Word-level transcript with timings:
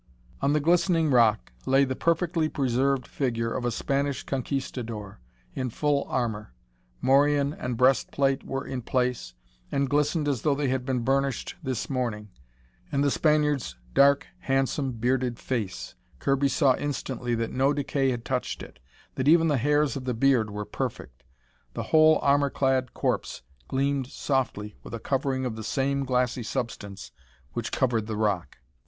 On 0.41 0.53
the 0.53 0.59
glistening 0.59 1.11
rock 1.11 1.51
lay 1.67 1.85
the 1.85 1.95
perfectly 1.95 2.49
preserved 2.49 3.05
figure 3.05 3.53
of 3.53 3.65
a 3.65 3.69
Spanish 3.69 4.23
Conquistadore 4.23 5.19
in 5.53 5.69
full 5.69 6.05
armor. 6.09 6.55
Morion 7.01 7.53
and 7.53 7.77
breast 7.77 8.09
plate 8.09 8.43
were 8.43 8.65
in 8.65 8.81
place, 8.81 9.35
and 9.71 9.87
glistened 9.87 10.27
as 10.27 10.41
though 10.41 10.55
they 10.55 10.69
had 10.69 10.87
been 10.87 11.01
burnished 11.01 11.53
this 11.61 11.87
morning. 11.87 12.29
And 12.91 13.03
the 13.03 13.11
Spaniard's 13.11 13.75
dark, 13.93 14.25
handsome, 14.39 14.93
bearded 14.93 15.37
face! 15.37 15.93
Kirby 16.17 16.49
saw 16.49 16.75
instantly 16.77 17.35
that 17.35 17.51
no 17.51 17.71
decay 17.71 18.09
had 18.09 18.25
touched 18.25 18.63
it, 18.63 18.79
that 19.13 19.27
even 19.27 19.49
the 19.49 19.57
hairs 19.57 19.95
of 19.95 20.05
the 20.05 20.15
beard 20.15 20.49
were 20.49 20.65
perfect. 20.65 21.21
The 21.75 21.83
whole 21.93 22.17
armor 22.23 22.49
clad 22.49 22.95
corpse 22.95 23.43
gleamed 23.67 24.07
softly 24.07 24.73
with 24.81 24.95
a 24.95 24.99
covering 24.99 25.45
of 25.45 25.55
the 25.55 25.63
same 25.63 26.05
glassy 26.05 26.41
substance 26.41 27.11
which 27.53 27.71
covered 27.71 28.07
the 28.07 28.17
rock. 28.17 28.57